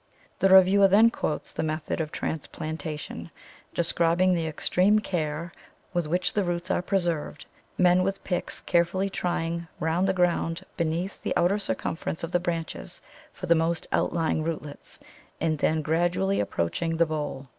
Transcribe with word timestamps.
The 0.39 0.49
reviewer 0.49 0.87
then 0.87 1.11
quotes 1.11 1.51
the 1.53 1.61
method 1.61 2.01
of 2.01 2.11
transplantation, 2.11 3.29
describing 3.75 4.33
the 4.33 4.47
extreme 4.47 4.97
care 4.97 5.53
with 5.93 6.07
which 6.07 6.33
the 6.33 6.43
roots 6.43 6.71
are 6.71 6.81
preserved, 6.81 7.45
men 7.77 8.01
with 8.01 8.23
picks 8.23 8.61
carefully 8.61 9.11
trying 9.11 9.67
round 9.79 10.07
the 10.07 10.13
ground 10.17 10.63
beneath 10.75 11.21
the 11.21 11.37
outer 11.37 11.59
circumference 11.59 12.23
of 12.23 12.31
the 12.31 12.39
branches 12.39 12.99
for 13.31 13.45
the 13.45 13.53
most 13.53 13.85
outlying 13.91 14.41
rootlets, 14.43 14.97
and 15.39 15.59
then 15.59 15.83
gradually 15.83 16.39
approaching 16.39 16.97
the 16.97 17.05
bole. 17.05 17.45